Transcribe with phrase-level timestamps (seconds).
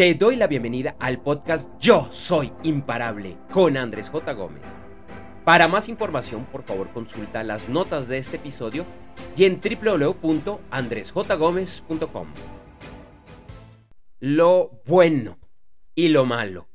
[0.00, 4.32] Te doy la bienvenida al podcast Yo Soy Imparable con Andrés J.
[4.32, 4.62] Gómez.
[5.44, 8.86] Para más información, por favor, consulta las notas de este episodio
[9.36, 12.28] y en www.andresjgomez.com.
[14.20, 15.38] Lo bueno
[15.94, 16.70] y lo malo,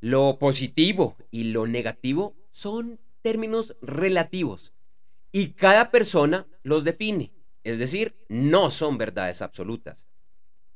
[0.00, 4.74] lo positivo y lo negativo son términos relativos
[5.32, 7.32] y cada persona los define,
[7.64, 10.06] es decir, no son verdades absolutas.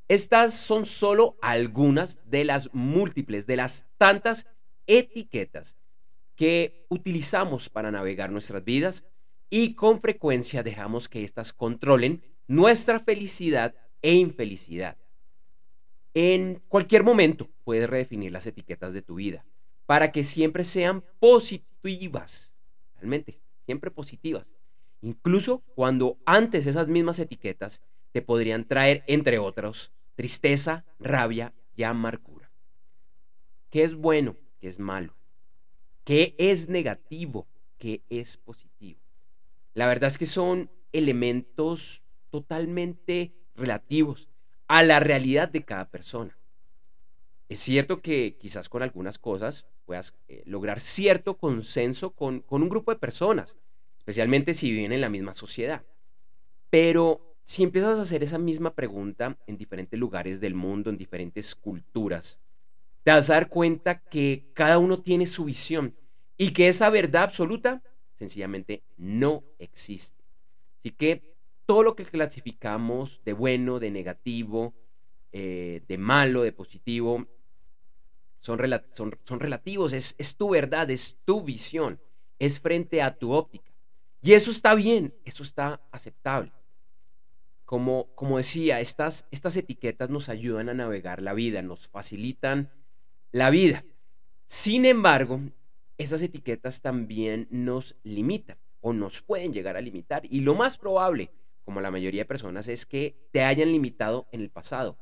[0.09, 4.47] Estas son solo algunas de las múltiples, de las tantas
[4.87, 5.77] etiquetas
[6.35, 9.05] que utilizamos para navegar nuestras vidas
[9.49, 14.97] y con frecuencia dejamos que éstas controlen nuestra felicidad e infelicidad.
[16.15, 19.45] En cualquier momento puedes redefinir las etiquetas de tu vida
[19.87, 22.53] para que siempre sean positivas,
[22.97, 24.53] realmente, siempre positivas.
[25.01, 32.51] Incluso cuando antes esas mismas etiquetas te podrían traer, entre otros, tristeza, rabia y amargura.
[33.71, 34.37] ¿Qué es bueno?
[34.61, 35.17] ¿Qué es malo?
[36.05, 37.49] ¿Qué es negativo?
[37.79, 39.01] ¿Qué es positivo?
[39.75, 44.29] La verdad es que son elementos totalmente relativos
[44.69, 46.37] a la realidad de cada persona.
[47.49, 52.69] Es cierto que quizás con algunas cosas puedas eh, lograr cierto consenso con, con un
[52.69, 53.57] grupo de personas,
[53.99, 55.85] especialmente si viven en la misma sociedad.
[56.71, 61.55] Pero si empiezas a hacer esa misma pregunta en diferentes lugares del mundo, en diferentes
[61.55, 62.39] culturas,
[63.03, 65.95] te vas a dar cuenta que cada uno tiene su visión
[66.37, 67.83] y que esa verdad absoluta
[68.15, 70.23] sencillamente no existe.
[70.79, 71.23] Así que
[71.67, 74.75] todo lo que clasificamos de bueno, de negativo,
[75.33, 77.27] eh, de malo, de positivo,
[78.39, 82.01] son, relativos, es tu verdad, es tu visión,
[82.39, 83.73] es frente a tu óptica.
[84.21, 86.53] Y eso está bien, eso está aceptable.
[87.73, 92.71] Como, como decía, estas, estas etiquetas nos ayudan a navegar la vida, nos facilitan
[93.31, 93.83] la vida.
[94.45, 95.41] Sin embargo,
[95.97, 100.27] esas etiquetas también nos limitan o nos pueden llegar a limitar.
[100.27, 101.31] Y lo más probable,
[101.65, 104.99] como la mayoría de personas, es que te hayan limitado en el pasado.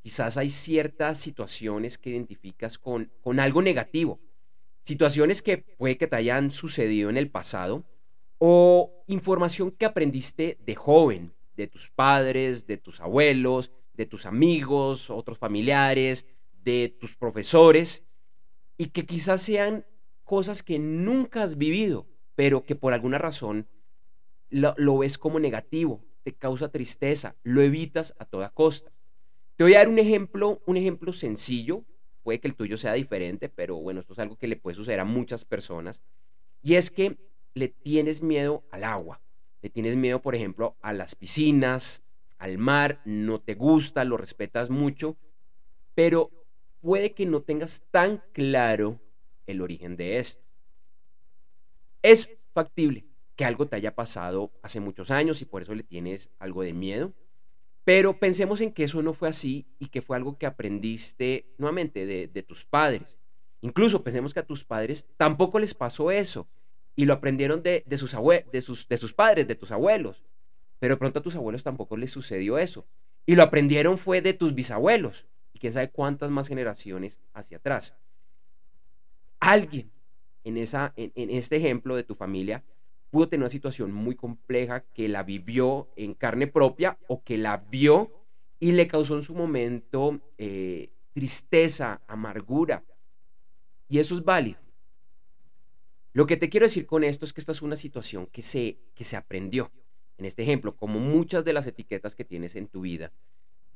[0.00, 4.20] Quizás hay ciertas situaciones que identificas con, con algo negativo.
[4.84, 7.82] Situaciones que puede que te hayan sucedido en el pasado
[8.38, 15.10] o información que aprendiste de joven de tus padres, de tus abuelos, de tus amigos,
[15.10, 16.26] otros familiares,
[16.62, 18.04] de tus profesores,
[18.76, 19.86] y que quizás sean
[20.24, 23.68] cosas que nunca has vivido, pero que por alguna razón
[24.50, 28.92] lo, ves como negativo, te causa tristeza, lo evitas a toda costa.
[29.56, 31.84] Te voy a dar un ejemplo, un ejemplo sencillo,
[32.22, 35.00] puede que el tuyo sea diferente, pero bueno, esto es algo que le puede suceder
[35.00, 36.02] a muchas personas,
[36.62, 37.18] y es que
[37.52, 39.20] le tienes miedo al agua.
[39.64, 42.02] Le tienes miedo, por ejemplo, a las piscinas,
[42.36, 45.16] al mar, no te gusta, lo respetas mucho,
[45.94, 46.30] pero
[46.82, 49.00] puede que no tengas tan claro
[49.46, 50.44] el origen de esto.
[52.02, 56.28] Es factible que algo te haya pasado hace muchos años y por eso le tienes
[56.38, 57.14] algo de miedo,
[57.84, 62.04] pero pensemos en que eso no fue así y que fue algo que aprendiste nuevamente
[62.04, 63.16] de, de tus padres.
[63.62, 66.46] Incluso pensemos que a tus padres tampoco les pasó eso
[66.96, 68.16] y lo aprendieron de, sus,
[68.52, 70.24] de, sus, de sus padres, de tus abuelos.
[70.78, 72.86] Pero pronto a tus abuelos tampoco les sucedió eso.
[73.26, 75.26] Y lo aprendieron fue de tus bisabuelos.
[75.52, 77.96] Y quién sabe cuántas más generaciones hacia atrás.
[79.40, 79.90] Alguien
[80.44, 82.62] en, esa, en, en este ejemplo de tu familia
[83.10, 87.58] pudo tener una situación muy compleja que la vivió en carne propia o que la
[87.58, 88.10] vio
[88.58, 92.82] y le causó en su momento eh, tristeza, amargura.
[93.88, 94.58] Y eso es válido.
[96.14, 98.78] Lo que te quiero decir con esto es que esta es una situación que se,
[98.94, 99.72] que se aprendió.
[100.16, 103.12] En este ejemplo, como muchas de las etiquetas que tienes en tu vida,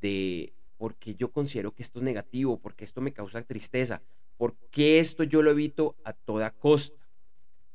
[0.00, 4.03] de porque yo considero que esto es negativo, porque esto me causa tristeza,
[4.37, 7.09] porque esto yo lo evito a toda costa.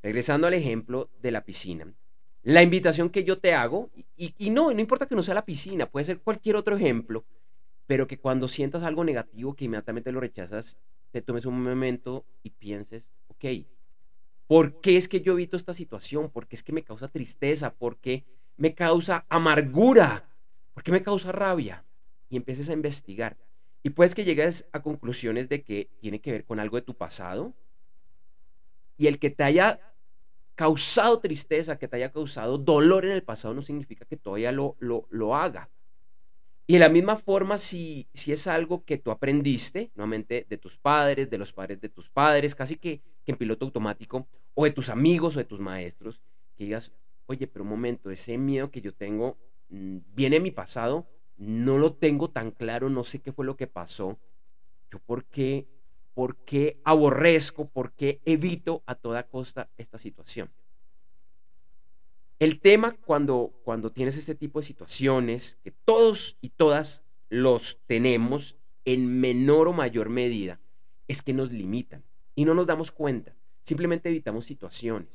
[0.01, 1.93] Regresando al ejemplo de la piscina,
[2.43, 5.89] la invitación que yo te hago, y, no, no importa que no sea la piscina,
[5.89, 7.25] puede ser cualquier otro ejemplo,
[7.85, 10.77] pero que cuando sientas algo negativo que inmediatamente lo rechazas,
[11.11, 13.45] te tomes un momento y pienses, ok,
[14.47, 16.29] ¿Por qué es que yo evito esta situación?
[16.29, 17.73] ¿Por qué es que me causa tristeza?
[17.73, 18.25] ¿Por qué
[18.57, 20.29] me causa amargura?
[20.73, 21.85] ¿Por qué me causa rabia?
[22.29, 23.37] Y empieces a investigar.
[23.83, 26.95] Y puedes que llegues a conclusiones de que tiene que ver con algo de tu
[26.95, 27.53] pasado.
[28.97, 29.79] Y el que te haya
[30.55, 34.75] causado tristeza, que te haya causado dolor en el pasado, no significa que todavía lo,
[34.79, 35.69] lo, lo haga.
[36.65, 40.77] Y de la misma forma, si, si es algo que tú aprendiste, nuevamente, de tus
[40.77, 44.89] padres, de los padres de tus padres, casi que, en piloto automático, o de tus
[44.89, 46.21] amigos o de tus maestros,
[46.55, 46.91] que digas,
[47.25, 49.37] oye, pero un momento, ese miedo que yo tengo
[49.69, 51.05] mm, viene de mi pasado,
[51.37, 54.17] no lo tengo tan claro, no sé qué fue lo que pasó,
[54.93, 55.67] ¿Yo por qué,
[56.13, 60.51] por qué aborrezco, por qué evito a toda costa esta situación?
[62.43, 68.57] El tema cuando, cuando tienes este tipo de situaciones, que todos y todas los tenemos
[68.83, 70.59] en menor o mayor medida,
[71.07, 72.03] es que nos limitan
[72.35, 73.33] y no nos damos cuenta.
[73.61, 75.07] Simplemente evitamos situaciones.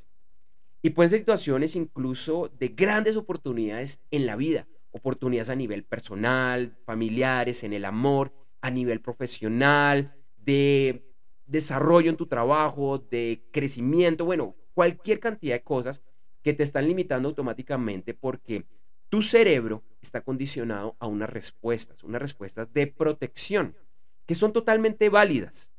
[0.80, 6.78] Y pueden ser situaciones incluso de grandes oportunidades en la vida, oportunidades a nivel personal,
[6.86, 8.32] familiares, en el amor,
[8.62, 11.04] a nivel profesional, de
[11.44, 16.02] desarrollo en tu trabajo, de crecimiento, bueno, cualquier cantidad de cosas
[16.48, 18.64] que te están limitando automáticamente porque
[19.10, 23.76] tu cerebro está condicionado a unas respuestas, unas respuestas de protección,
[24.24, 25.70] que son totalmente válidas,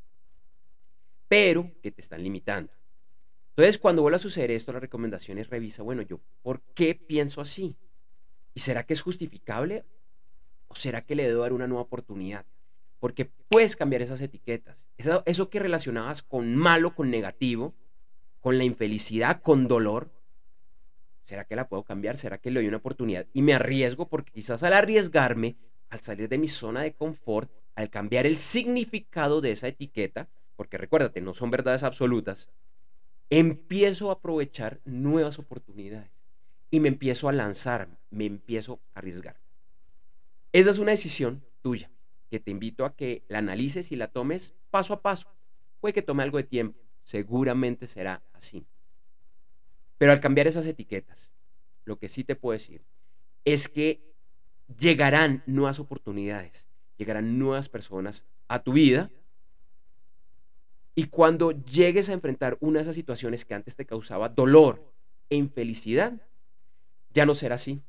[1.28, 2.72] pero que te están limitando.
[3.50, 7.42] Entonces, cuando vuelva a suceder esto, la recomendación es revisa, bueno, yo, ¿por qué pienso
[7.42, 7.76] así?
[8.54, 9.86] ¿Y será que es justificable?
[10.68, 12.46] ¿O será que le debo dar una nueva oportunidad?
[13.00, 14.88] Porque puedes cambiar esas etiquetas.
[15.00, 17.74] Eso, eso que relacionabas con malo, con negativo,
[18.40, 20.12] con la infelicidad, con dolor,
[21.30, 22.18] ¿será que la puedo cambiar?
[22.18, 23.28] ¿Será que le doy una oportunidad?
[23.34, 25.58] Y me arriesgo porque quizás al arriesgarme,
[25.90, 30.80] al salir de mi zona de confort, al cambiar el significado de esa etiqueta, porque
[30.80, 32.50] recuérdate, no son verdades absolutas,
[33.30, 36.10] empiezo a aprovechar nuevas oportunidades
[36.72, 39.40] y me empiezo a lanzar, me empiezo a arriesgar.
[40.52, 41.92] Esa es una decisión tuya
[42.32, 45.30] que te invito a que la analices y la tomes paso a paso.
[45.80, 48.66] Puede que tome algo de tiempo, seguramente será así.
[50.00, 51.32] Pero al cambiar esas etiquetas,
[51.86, 52.82] lo que sí te puedo decir
[53.46, 54.02] es que
[54.80, 56.68] llegarán nuevas oportunidades,
[56.98, 59.12] llegarán nuevas personas a tu vida
[60.96, 64.94] y cuando llegues a enfrentar una de esas situaciones que antes te causaba dolor
[65.30, 66.14] e infelicidad,
[67.14, 67.82] ya no será así.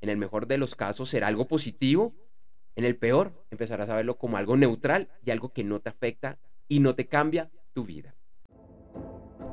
[0.00, 2.14] En el mejor de los casos será algo positivo.
[2.76, 6.38] En el peor, empezarás a verlo como algo neutral y algo que no te afecta
[6.68, 8.14] y no te cambia tu vida.